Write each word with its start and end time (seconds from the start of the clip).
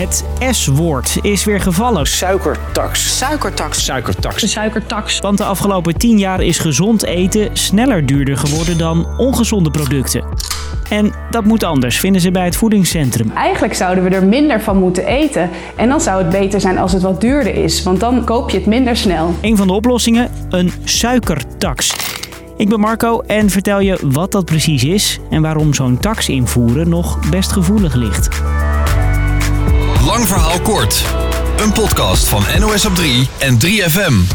Het 0.00 0.24
S-woord 0.50 1.18
is 1.22 1.44
weer 1.44 1.60
gevallen. 1.60 2.06
Suikertax. 2.06 3.18
Suikertax. 3.18 3.84
Suikertax. 3.84 4.40
De 4.40 4.46
suikertax. 4.46 5.18
Want 5.18 5.38
de 5.38 5.44
afgelopen 5.44 5.94
10 5.98 6.18
jaar 6.18 6.42
is 6.42 6.58
gezond 6.58 7.04
eten 7.04 7.56
sneller 7.56 8.06
duurder 8.06 8.36
geworden 8.36 8.78
dan 8.78 9.06
ongezonde 9.16 9.70
producten. 9.70 10.24
En 10.90 11.12
dat 11.30 11.44
moet 11.44 11.64
anders, 11.64 12.00
vinden 12.00 12.20
ze 12.20 12.30
bij 12.30 12.44
het 12.44 12.56
voedingscentrum. 12.56 13.30
Eigenlijk 13.34 13.74
zouden 13.74 14.04
we 14.04 14.10
er 14.10 14.24
minder 14.24 14.60
van 14.60 14.78
moeten 14.78 15.06
eten. 15.06 15.50
En 15.76 15.88
dan 15.88 16.00
zou 16.00 16.22
het 16.22 16.30
beter 16.30 16.60
zijn 16.60 16.78
als 16.78 16.92
het 16.92 17.02
wat 17.02 17.20
duurder 17.20 17.54
is, 17.54 17.82
want 17.82 18.00
dan 18.00 18.24
koop 18.24 18.50
je 18.50 18.56
het 18.56 18.66
minder 18.66 18.96
snel. 18.96 19.34
Een 19.40 19.56
van 19.56 19.66
de 19.66 19.72
oplossingen: 19.72 20.30
een 20.50 20.72
suikertax. 20.84 21.94
Ik 22.56 22.68
ben 22.68 22.80
Marco 22.80 23.20
en 23.20 23.50
vertel 23.50 23.80
je 23.80 23.98
wat 24.02 24.32
dat 24.32 24.44
precies 24.44 24.84
is 24.84 25.18
en 25.30 25.42
waarom 25.42 25.74
zo'n 25.74 25.98
tax 25.98 26.28
invoeren 26.28 26.88
nog 26.88 27.30
best 27.30 27.52
gevoelig 27.52 27.94
ligt. 27.94 28.28
Lang 30.20 30.32
verhaal 30.32 30.60
kort. 30.60 31.04
Een 31.58 31.72
podcast 31.72 32.28
van 32.28 32.42
NOS 32.58 32.86
op 32.86 32.94
3 32.94 33.28
en 33.38 33.58
3FM. 33.66 34.34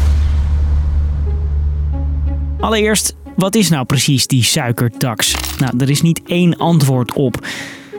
Allereerst, 2.60 3.16
wat 3.36 3.54
is 3.54 3.68
nou 3.68 3.84
precies 3.84 4.26
die 4.26 4.44
suikertax? 4.44 5.34
Nou, 5.58 5.78
er 5.78 5.90
is 5.90 6.02
niet 6.02 6.20
één 6.26 6.56
antwoord 6.56 7.12
op. 7.12 7.46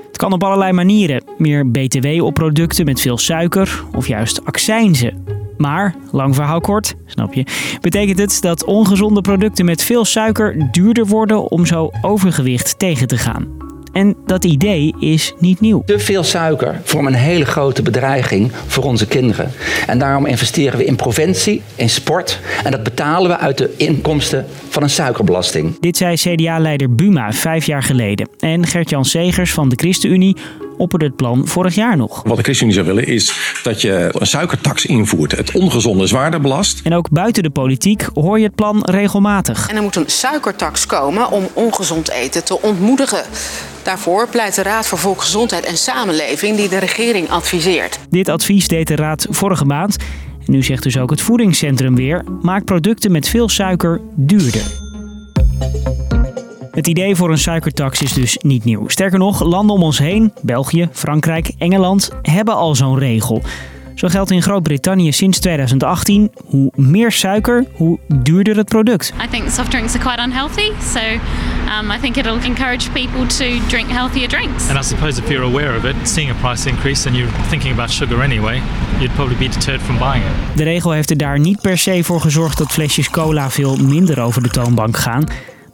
Het 0.07 0.17
kan 0.17 0.33
op 0.33 0.43
allerlei 0.43 0.71
manieren. 0.71 1.23
Meer 1.37 1.71
BTW 1.71 2.23
op 2.23 2.33
producten 2.33 2.85
met 2.85 3.01
veel 3.01 3.17
suiker 3.17 3.83
of 3.95 4.07
juist 4.07 4.45
accijnzen. 4.45 5.25
Maar, 5.57 5.95
lang 6.11 6.35
verhaal 6.35 6.61
kort, 6.61 6.95
snap 7.05 7.33
je, 7.33 7.45
betekent 7.81 8.19
het 8.19 8.37
dat 8.41 8.63
ongezonde 8.63 9.21
producten 9.21 9.65
met 9.65 9.83
veel 9.83 10.05
suiker 10.05 10.71
duurder 10.71 11.05
worden 11.05 11.51
om 11.51 11.65
zo 11.65 11.89
overgewicht 12.01 12.79
tegen 12.79 13.07
te 13.07 13.17
gaan. 13.17 13.66
En 13.97 14.15
dat 14.25 14.45
idee 14.45 14.95
is 14.99 15.33
niet 15.39 15.59
nieuw. 15.59 15.83
Te 15.85 15.99
veel 15.99 16.23
suiker 16.23 16.81
vormt 16.83 17.07
een 17.07 17.13
hele 17.13 17.45
grote 17.45 17.81
bedreiging 17.81 18.51
voor 18.67 18.83
onze 18.83 19.07
kinderen. 19.07 19.51
En 19.87 19.99
daarom 19.99 20.25
investeren 20.25 20.77
we 20.77 20.85
in 20.85 20.95
preventie, 20.95 21.61
in 21.75 21.89
sport. 21.89 22.39
En 22.63 22.71
dat 22.71 22.83
betalen 22.83 23.29
we 23.29 23.37
uit 23.37 23.57
de 23.57 23.73
inkomsten 23.77 24.45
van 24.69 24.83
een 24.83 24.89
suikerbelasting. 24.89 25.79
Dit 25.79 25.97
zei 25.97 26.15
CDA-leider 26.15 26.95
Buma 26.95 27.31
vijf 27.31 27.65
jaar 27.65 27.83
geleden. 27.83 28.29
En 28.39 28.67
Gert-Jan 28.67 29.05
Segers 29.05 29.53
van 29.53 29.69
de 29.69 29.75
ChristenUnie 29.75 30.35
opperde 30.77 31.05
het 31.05 31.15
plan 31.15 31.47
vorig 31.47 31.75
jaar 31.75 31.97
nog. 31.97 32.23
Wat 32.23 32.37
de 32.37 32.43
ChristenUnie 32.43 32.75
zou 32.75 32.87
willen 32.87 33.07
is 33.07 33.59
dat 33.63 33.81
je 33.81 34.09
een 34.11 34.27
suikertax 34.27 34.85
invoert. 34.85 35.31
Het 35.31 35.51
ongezonde 35.51 36.07
zwaarder 36.07 36.41
belast. 36.41 36.79
En 36.83 36.93
ook 36.93 37.09
buiten 37.09 37.43
de 37.43 37.49
politiek 37.49 38.07
hoor 38.13 38.39
je 38.39 38.45
het 38.45 38.55
plan 38.55 38.81
regelmatig. 38.85 39.69
En 39.69 39.75
er 39.75 39.81
moet 39.81 39.95
een 39.95 40.09
suikertax 40.09 40.85
komen 40.85 41.31
om 41.31 41.47
ongezond 41.53 42.09
eten 42.09 42.45
te 42.45 42.61
ontmoedigen. 42.61 43.23
Daarvoor 43.83 44.27
pleit 44.27 44.55
de 44.55 44.63
Raad 44.63 44.87
voor 44.87 44.97
Volksgezondheid 44.97 45.65
en 45.65 45.77
Samenleving 45.77 46.57
die 46.57 46.69
de 46.69 46.77
regering 46.77 47.29
adviseert. 47.29 47.99
Dit 48.09 48.29
advies 48.29 48.67
deed 48.67 48.87
de 48.87 48.95
Raad 48.95 49.27
vorige 49.29 49.65
maand. 49.65 49.95
En 50.45 50.53
nu 50.53 50.63
zegt 50.63 50.83
dus 50.83 50.97
ook 50.97 51.09
het 51.09 51.21
voedingscentrum 51.21 51.95
weer: 51.95 52.23
maak 52.41 52.65
producten 52.65 53.11
met 53.11 53.29
veel 53.29 53.49
suiker 53.49 54.01
duurder. 54.15 54.85
Het 56.77 56.87
idee 56.87 57.15
voor 57.15 57.31
een 57.31 57.37
suikertax 57.37 58.01
is 58.01 58.13
dus 58.13 58.37
niet 58.41 58.63
nieuw. 58.63 58.87
Sterker 58.87 59.19
nog, 59.19 59.43
landen 59.43 59.75
om 59.75 59.83
ons 59.83 59.97
heen, 59.97 60.33
België, 60.41 60.89
Frankrijk, 60.91 61.51
Engeland, 61.57 62.11
hebben 62.21 62.55
al 62.55 62.75
zo'n 62.75 62.97
regel. 62.99 63.41
Zo 63.95 64.07
geldt 64.07 64.31
in 64.31 64.41
Groot-Brittannië 64.41 65.11
sinds 65.11 65.39
2018: 65.39 66.31
hoe 66.45 66.71
meer 66.75 67.11
suiker, 67.11 67.65
hoe 67.73 67.99
duurder 68.07 68.57
het 68.57 68.67
product. 68.67 69.13
I 69.23 69.27
think 69.29 69.49
soft 69.49 69.71
drinks 69.71 69.95
are 69.95 70.03
quite 70.03 70.21
unhealthy, 70.21 70.71
so 70.81 70.99
um, 70.99 71.91
I 71.91 71.99
think 72.01 72.15
it'll 72.15 72.43
encourage 72.43 72.91
people 72.91 73.25
to 73.25 73.67
drink 73.67 73.89
healthier 73.89 74.27
drinks. 74.27 74.69
And 74.69 74.79
I 74.79 74.83
suppose 74.83 75.21
if 75.21 75.29
you're 75.29 75.45
aware 75.45 75.77
of 75.77 75.83
it, 75.83 75.95
seeing 76.03 76.31
a 76.31 76.35
price 76.47 76.69
increase 76.69 77.07
and 77.07 77.17
you're 77.17 77.33
thinking 77.49 77.73
about 77.73 77.91
sugar 77.91 78.21
anyway, 78.21 78.61
you'd 78.99 79.13
probably 79.13 79.37
be 79.37 79.49
deterred 79.49 79.81
from 79.81 79.97
buying 79.97 80.23
it. 80.23 80.57
De 80.57 80.63
regel 80.63 80.91
heeft 80.91 81.09
er 81.09 81.17
daar 81.17 81.39
niet 81.39 81.61
per 81.61 81.77
se 81.77 82.03
voor 82.03 82.21
gezorgd 82.21 82.57
dat 82.57 82.71
flesjes 82.71 83.09
cola 83.09 83.49
veel 83.49 83.75
minder 83.75 84.21
over 84.21 84.43
de 84.43 84.49
toonbank 84.49 84.97
gaan. 84.97 85.25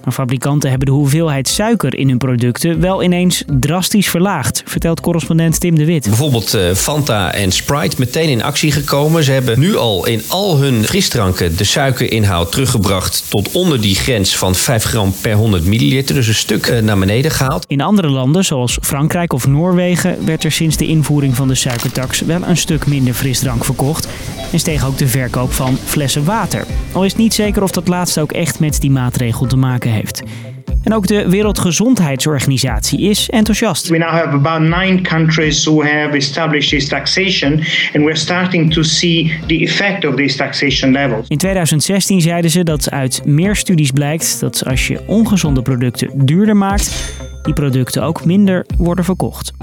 Maar 0.04 0.14
fabrikanten 0.14 0.70
hebben 0.70 0.88
de 0.88 0.94
hoeveelheid 0.94 1.48
suiker 1.48 1.98
in 1.98 2.10
hun 2.10 2.18
producten 2.18 2.80
wel 2.80 3.04
ineens 3.04 3.44
drastisch 3.60 4.10
verlaagd, 4.10 4.64
vertelt 4.66 5.02
correspondent 5.02 5.60
Tim 5.60 5.76
de 5.76 5.86
Wit. 5.86 6.08
Bijvoorbeeld 6.08 6.54
eh, 6.54 6.74
Fanta 6.74 7.34
en 7.34 7.52
Sprite 7.52 7.96
meteen 8.00 8.30
in 8.30 8.44
actie 8.44 8.72
gekomen. 8.72 9.24
Ze 9.24 9.32
hebben 9.32 9.60
nu 9.60 9.76
al 9.76 10.06
in 10.06 10.22
al 10.28 10.58
hun 10.58 10.84
frisdranken 10.84 11.58
de 11.58 11.64
suikerinhoud 11.64 12.52
teruggebracht 12.52 13.24
tot 13.30 13.52
onder 13.52 13.82
die 13.82 13.96
grens 13.96 14.38
van 14.38 14.56
5 14.56 14.84
gram 14.84 15.14
per 15.22 15.34
100 15.34 15.66
milliliter. 15.66 16.16
Dus 16.16 16.28
een 16.28 16.34
stuk 16.34 16.68
eh, 16.68 16.82
naar 16.82 17.00
beneden 17.00 17.32
gehaald. 17.32 17.66
In 17.68 17.82
andere 17.82 18.10
landen, 18.10 18.46
zoals 18.46 18.78
Frankrijk 18.82 19.34
of 19.34 19.48
Noorwegen, 19.48 20.26
werd 20.26 20.44
er 20.44 20.52
sinds 20.52 20.78
de 20.78 20.88
invoering 20.88 21.36
van 21.36 21.48
de 21.48 21.56
suikertax 21.56 22.22
wel 22.22 22.42
een 22.48 22.58
stuk 22.58 22.88
minder 22.88 23.14
frisdrank 23.14 23.66
verkocht. 23.66 24.08
En 24.52 24.60
steeg 24.60 24.86
ook 24.86 24.98
de 24.98 25.08
verkoop 25.08 25.54
van 25.54 25.78
flessen 25.84 26.26
water. 26.26 26.66
Al 26.92 27.06
is 27.06 27.16
niet 27.16 27.34
zeker 27.34 27.64
of 27.64 27.72
dat 27.72 27.88
laatste 27.88 28.22
ook 28.22 28.32
echt 28.32 28.60
met 28.60 28.82
die 28.82 28.92
maatregel 28.92 29.46
te 29.46 29.56
maken 29.56 29.92
heeft. 29.92 29.93
En 30.84 30.94
ook 30.94 31.08
de 31.08 31.30
Wereldgezondheidsorganisatie 31.30 33.02
is 33.02 33.30
enthousiast. 33.30 33.88
We 33.88 33.98
now 33.98 34.10
have 34.10 34.28
about 34.28 34.60
nine 34.60 35.02
countries 35.02 35.66
who 35.66 35.84
have 35.84 36.16
established 36.16 36.70
this 36.70 36.88
taxation, 36.88 37.52
and 37.94 38.04
we're 38.04 38.16
starting 38.16 38.74
to 38.74 38.82
see 38.82 39.40
the 39.48 39.56
effect 39.56 40.06
of 40.06 40.16
these 40.16 40.38
taxation 40.38 40.92
levels. 40.92 41.28
In 41.28 41.38
2016 41.38 42.22
zeiden 42.22 42.52
ze 42.52 42.64
dat 42.64 42.92
uit 42.92 43.26
meer 43.26 43.56
studies 43.56 43.92
blijkt 43.92 44.40
dat 44.40 44.66
als 44.66 44.88
je 44.88 45.00
ongezonde 45.08 45.62
producten 45.62 46.26
duurder 46.26 46.58
maakt, 46.58 47.16
die 47.44 47.54
producten 47.54 48.04
ook 48.04 48.26
minder 48.26 48.66
worden 48.78 49.06
verkocht. 49.06 49.54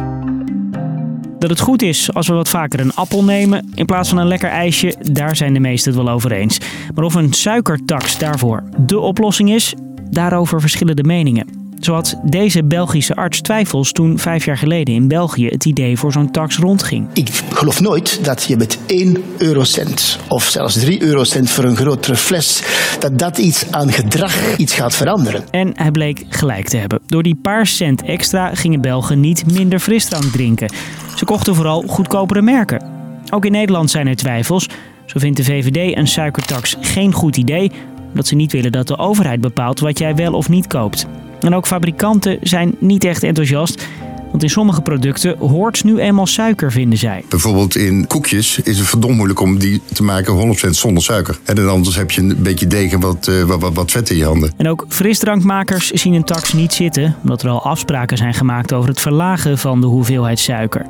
Dat 1.39 1.51
het 1.51 1.61
goed 1.61 1.83
is 1.83 2.13
als 2.15 2.29
we 2.29 2.35
wat 2.35 2.49
vaker 2.49 2.81
een 2.81 2.95
appel 2.95 3.25
nemen 3.25 3.71
in 3.75 3.87
plaats 3.87 4.09
van 4.09 4.19
een 4.19 4.27
lekker 4.27 4.51
ijsje, 4.51 4.95
daar 5.13 5.37
zijn 5.37 5.55
de 5.55 5.61
meesten 5.61 5.93
het 5.93 6.03
wel 6.03 6.13
over 6.13 6.33
eens. 6.33 6.59
Maar 6.95 7.05
of 7.05 7.15
een 7.15 7.33
suikertax 7.33 8.19
daarvoor 8.19 8.63
de 8.87 8.99
oplossing 8.99 9.51
is, 9.51 9.75
daarover 10.11 10.61
verschillen 10.61 10.97
de 10.97 11.05
meningen. 11.05 11.61
Zo 11.81 11.95
had 11.95 12.21
deze 12.23 12.65
Belgische 12.65 13.15
arts 13.15 13.41
twijfels 13.41 13.93
toen 13.93 14.19
vijf 14.19 14.45
jaar 14.45 14.59
geleden 14.59 14.95
in 14.95 15.09
België 15.09 15.47
het 15.47 15.65
idee 15.65 15.97
voor 15.97 16.13
zo'n 16.13 16.31
tax 16.31 16.59
rondging. 16.59 17.09
Ik 17.13 17.43
geloof 17.53 17.81
nooit 17.81 18.25
dat 18.25 18.43
je 18.43 18.57
met 18.57 18.79
1 18.87 19.17
eurocent 19.39 20.19
of 20.29 20.45
zelfs 20.45 20.79
3 20.79 21.03
eurocent 21.03 21.51
voor 21.51 21.65
een 21.65 21.77
grotere 21.77 22.17
fles, 22.17 22.63
dat 22.99 23.19
dat 23.19 23.39
iets 23.39 23.73
aan 23.73 23.93
gedrag 23.93 24.57
iets 24.57 24.75
gaat 24.75 24.95
veranderen. 24.95 25.45
En 25.51 25.73
hij 25.75 25.91
bleek 25.91 26.25
gelijk 26.29 26.69
te 26.69 26.77
hebben. 26.77 27.01
Door 27.07 27.23
die 27.23 27.37
paar 27.43 27.67
cent 27.67 28.03
extra 28.03 28.55
gingen 28.55 28.81
Belgen 28.81 29.21
niet 29.21 29.53
minder 29.53 29.79
frisdrank 29.79 30.25
drinken. 30.25 30.73
Ze 31.17 31.25
kochten 31.25 31.55
vooral 31.55 31.83
goedkopere 31.87 32.43
merken. 32.43 32.83
Ook 33.31 33.45
in 33.45 33.53
Nederland 33.53 33.91
zijn 33.91 34.07
er 34.07 34.17
twijfels. 34.17 34.69
Zo 35.07 35.19
vindt 35.19 35.37
de 35.37 35.45
VVD 35.45 35.97
een 35.97 36.09
suikertax 36.09 36.77
geen 36.81 37.13
goed 37.13 37.37
idee, 37.37 37.71
omdat 38.11 38.27
ze 38.27 38.35
niet 38.35 38.53
willen 38.53 38.73
dat 38.73 38.87
de 38.87 38.99
overheid 38.99 39.41
bepaalt 39.41 39.81
wat 39.81 39.99
jij 39.99 40.15
wel 40.15 40.33
of 40.33 40.49
niet 40.49 40.67
koopt. 40.67 41.07
En 41.41 41.55
ook 41.55 41.67
fabrikanten 41.67 42.39
zijn 42.43 42.75
niet 42.79 43.05
echt 43.05 43.23
enthousiast. 43.23 43.87
Want 44.31 44.43
in 44.43 44.51
sommige 44.51 44.81
producten 44.81 45.39
hoort 45.39 45.85
nu 45.85 45.99
eenmaal 45.99 46.27
suiker, 46.27 46.73
vinden 46.73 46.99
zij. 46.99 47.25
Bijvoorbeeld 47.29 47.77
in 47.77 48.07
koekjes 48.07 48.61
is 48.61 48.79
het 48.79 48.89
verdomd 48.89 49.17
moeilijk 49.17 49.41
om 49.41 49.59
die 49.59 49.81
te 49.93 50.03
maken 50.03 50.57
100% 50.67 50.71
zonder 50.71 51.03
suiker. 51.03 51.39
En 51.45 51.55
dan 51.55 51.69
anders 51.69 51.97
heb 51.97 52.11
je 52.11 52.21
een 52.21 52.43
beetje 52.43 52.67
deeg 52.67 52.93
en 52.93 53.01
wat, 53.01 53.29
uh, 53.31 53.43
wat, 53.43 53.61
wat, 53.61 53.75
wat 53.75 53.91
vet 53.91 54.11
in 54.11 54.17
je 54.17 54.25
handen. 54.25 54.53
En 54.57 54.69
ook 54.69 54.85
frisdrankmakers 54.89 55.91
zien 55.91 56.13
een 56.13 56.25
tax 56.25 56.53
niet 56.53 56.73
zitten, 56.73 57.17
omdat 57.23 57.43
er 57.43 57.49
al 57.49 57.63
afspraken 57.63 58.17
zijn 58.17 58.35
gemaakt 58.35 58.73
over 58.73 58.89
het 58.89 59.01
verlagen 59.01 59.59
van 59.59 59.81
de 59.81 59.87
hoeveelheid 59.87 60.39
suiker. 60.39 60.87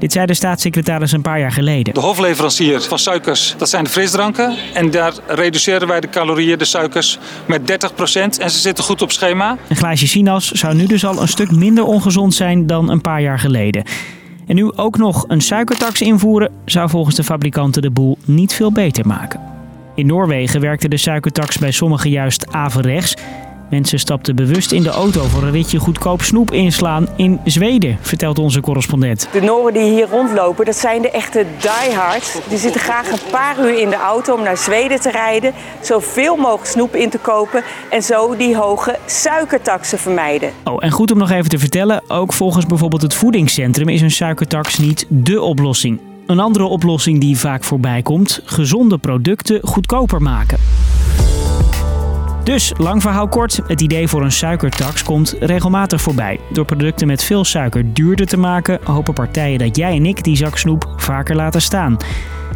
Dit 0.00 0.12
zei 0.12 0.26
de 0.26 0.34
staatssecretaris 0.34 1.12
een 1.12 1.22
paar 1.22 1.38
jaar 1.38 1.52
geleden. 1.52 1.94
De 1.94 2.00
hofleverancier 2.00 2.80
van 2.80 2.98
suikers, 2.98 3.54
dat 3.58 3.68
zijn 3.68 3.84
de 3.84 3.90
frisdranken. 3.90 4.56
En 4.74 4.90
daar 4.90 5.12
reduceren 5.26 5.88
wij 5.88 6.00
de 6.00 6.08
calorieën, 6.08 6.58
de 6.58 6.64
suikers, 6.64 7.18
met 7.46 7.60
30%. 7.60 7.64
En 8.38 8.50
ze 8.50 8.58
zitten 8.58 8.84
goed 8.84 9.02
op 9.02 9.12
schema. 9.12 9.56
Een 9.68 9.76
glaasje 9.76 10.06
sinaas 10.06 10.50
zou 10.50 10.74
nu 10.74 10.86
dus 10.86 11.04
al 11.04 11.20
een 11.20 11.28
stuk 11.28 11.50
minder 11.50 11.84
ongezond 11.84 12.34
zijn 12.34 12.66
dan 12.66 12.90
een 12.90 13.00
paar 13.00 13.22
jaar 13.22 13.38
geleden. 13.38 13.84
En 14.46 14.54
nu 14.54 14.72
ook 14.76 14.98
nog 14.98 15.24
een 15.28 15.40
suikertax 15.40 16.00
invoeren, 16.00 16.52
zou 16.64 16.88
volgens 16.88 17.16
de 17.16 17.24
fabrikanten 17.24 17.82
de 17.82 17.90
boel 17.90 18.18
niet 18.24 18.52
veel 18.52 18.72
beter 18.72 19.06
maken. 19.06 19.40
In 19.94 20.06
Noorwegen 20.06 20.60
werkte 20.60 20.88
de 20.88 20.96
suikertax 20.96 21.58
bij 21.58 21.70
sommigen 21.70 22.10
juist 22.10 22.52
averechts. 22.52 23.14
Mensen 23.70 23.98
stapten 23.98 24.36
bewust 24.36 24.72
in 24.72 24.82
de 24.82 24.88
auto 24.88 25.22
voor 25.22 25.42
een 25.42 25.50
ritje 25.50 25.78
goedkoop 25.78 26.22
snoep 26.22 26.52
inslaan 26.52 27.06
in 27.16 27.40
Zweden, 27.44 27.98
vertelt 28.00 28.38
onze 28.38 28.60
correspondent. 28.60 29.28
De 29.32 29.40
Noren 29.40 29.72
die 29.72 29.82
hier 29.82 30.08
rondlopen, 30.08 30.64
dat 30.64 30.76
zijn 30.76 31.02
de 31.02 31.10
echte 31.10 31.46
diehards. 31.60 32.38
Die 32.48 32.58
zitten 32.58 32.80
graag 32.80 33.10
een 33.10 33.30
paar 33.30 33.58
uur 33.58 33.80
in 33.80 33.90
de 33.90 33.96
auto 33.96 34.34
om 34.34 34.42
naar 34.42 34.56
Zweden 34.56 35.00
te 35.00 35.10
rijden, 35.10 35.52
zoveel 35.80 36.36
mogelijk 36.36 36.66
snoep 36.66 36.94
in 36.94 37.10
te 37.10 37.18
kopen 37.18 37.62
en 37.90 38.02
zo 38.02 38.36
die 38.36 38.56
hoge 38.56 38.98
suikertaxen 39.06 39.98
vermijden. 39.98 40.52
Oh, 40.64 40.76
en 40.84 40.90
goed 40.90 41.10
om 41.10 41.18
nog 41.18 41.30
even 41.30 41.50
te 41.50 41.58
vertellen, 41.58 42.02
ook 42.08 42.32
volgens 42.32 42.66
bijvoorbeeld 42.66 43.02
het 43.02 43.14
voedingscentrum 43.14 43.88
is 43.88 44.00
een 44.00 44.10
suikertax 44.10 44.78
niet 44.78 45.06
dé 45.08 45.40
oplossing. 45.40 46.00
Een 46.26 46.40
andere 46.40 46.64
oplossing 46.64 47.20
die 47.20 47.38
vaak 47.38 47.64
voorbij 47.64 48.02
komt, 48.02 48.40
gezonde 48.44 48.98
producten 48.98 49.60
goedkoper 49.62 50.22
maken. 50.22 50.58
Dus, 52.44 52.72
lang 52.76 53.02
verhaal 53.02 53.28
kort, 53.28 53.60
het 53.66 53.80
idee 53.80 54.08
voor 54.08 54.22
een 54.22 54.32
suikertax 54.32 55.02
komt 55.02 55.36
regelmatig 55.40 56.00
voorbij. 56.00 56.40
Door 56.52 56.64
producten 56.64 57.06
met 57.06 57.24
veel 57.24 57.44
suiker 57.44 57.94
duurder 57.94 58.26
te 58.26 58.36
maken, 58.36 58.80
hopen 58.84 59.14
partijen 59.14 59.58
dat 59.58 59.76
jij 59.76 59.96
en 59.96 60.06
ik 60.06 60.24
die 60.24 60.36
zak 60.36 60.58
snoep 60.58 60.94
vaker 60.96 61.36
laten 61.36 61.62
staan. 61.62 61.96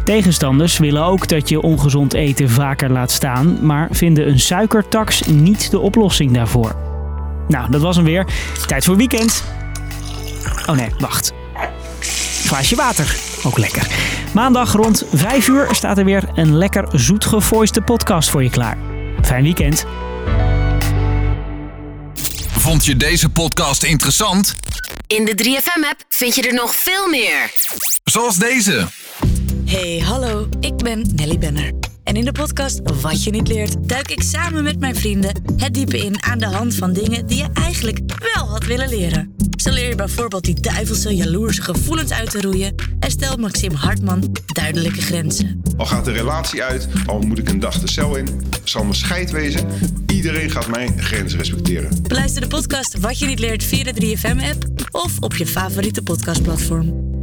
Tegenstanders 0.03 0.77
willen 0.77 1.03
ook 1.03 1.27
dat 1.27 1.49
je 1.49 1.61
ongezond 1.61 2.13
eten 2.13 2.49
vaker 2.49 2.91
laat 2.91 3.11
staan, 3.11 3.57
maar 3.61 3.87
vinden 3.91 4.27
een 4.27 4.39
suikertax 4.39 5.25
niet 5.25 5.71
de 5.71 5.79
oplossing 5.79 6.31
daarvoor. 6.31 6.75
Nou, 7.47 7.71
dat 7.71 7.81
was 7.81 7.95
hem 7.95 8.05
weer. 8.05 8.25
Tijd 8.67 8.85
voor 8.85 8.97
weekend. 8.97 9.43
Oh 10.65 10.75
nee, 10.75 10.89
wacht. 10.99 11.33
Glaasje 12.45 12.75
water. 12.75 13.15
Ook 13.43 13.57
lekker. 13.57 13.87
Maandag 14.33 14.73
rond 14.73 15.05
5 15.13 15.47
uur 15.47 15.67
staat 15.71 15.97
er 15.97 16.05
weer 16.05 16.23
een 16.33 16.57
lekker 16.57 16.87
zoet 16.91 17.25
gevoiste 17.25 17.81
podcast 17.81 18.29
voor 18.29 18.43
je 18.43 18.49
klaar. 18.49 18.94
Fijn 19.25 19.43
weekend. 19.43 19.85
Vond 22.51 22.85
je 22.85 22.95
deze 22.95 23.29
podcast 23.29 23.83
interessant? 23.83 24.55
In 25.07 25.25
de 25.25 25.43
3FM-app 25.43 26.05
vind 26.09 26.35
je 26.35 26.41
er 26.41 26.53
nog 26.53 26.75
veel 26.75 27.07
meer. 27.09 27.51
Zoals 28.03 28.37
deze. 28.37 28.87
Hey, 29.65 30.01
hallo, 30.05 30.47
ik 30.59 30.75
ben 30.75 31.11
Nelly 31.15 31.37
Benner. 31.37 31.73
En 32.03 32.15
in 32.15 32.25
de 32.25 32.31
podcast 32.31 32.79
Wat 33.01 33.23
je 33.23 33.31
niet 33.31 33.47
leert, 33.47 33.89
duik 33.89 34.11
ik 34.11 34.23
samen 34.23 34.63
met 34.63 34.79
mijn 34.79 34.95
vrienden 34.95 35.43
het 35.57 35.73
diepe 35.73 35.97
in 35.97 36.23
aan 36.23 36.39
de 36.39 36.47
hand 36.47 36.75
van 36.75 36.93
dingen 36.93 37.27
die 37.27 37.37
je 37.37 37.47
eigenlijk 37.53 37.99
wel 38.33 38.47
had 38.47 38.65
willen 38.65 38.89
leren. 38.89 39.34
Zo 39.65 39.71
leer 39.71 39.89
je 39.89 39.95
bijvoorbeeld 39.95 40.43
die 40.43 40.59
duivelse, 40.59 41.15
jaloerse 41.15 41.61
gevoelens 41.61 42.11
uit 42.11 42.31
te 42.31 42.41
roeien 42.41 42.75
en 42.99 43.11
stelt 43.11 43.37
Maxim 43.37 43.73
Hartman 43.73 44.35
duidelijke 44.45 45.01
grenzen. 45.01 45.61
Al 45.77 45.85
gaat 45.85 46.05
de 46.05 46.11
relatie 46.11 46.63
uit, 46.63 46.87
al 47.05 47.19
moet 47.19 47.37
ik 47.37 47.49
een 47.49 47.59
dag 47.59 47.79
de 47.79 47.89
cel 47.89 48.15
in, 48.15 48.27
zal 48.63 48.81
mijn 48.81 48.95
scheid 48.95 49.31
wezen. 49.31 49.67
Iedereen 50.07 50.49
gaat 50.49 50.67
mijn 50.67 51.01
grenzen 51.01 51.37
respecteren. 51.37 52.03
Beluister 52.07 52.41
de 52.41 52.47
podcast 52.47 52.99
Wat 52.99 53.19
je 53.19 53.25
niet 53.25 53.39
leert 53.39 53.63
via 53.63 53.83
de 53.83 54.17
3FM-app 54.17 54.89
of 54.91 55.19
op 55.19 55.35
je 55.35 55.47
favoriete 55.47 56.01
podcastplatform. 56.01 57.14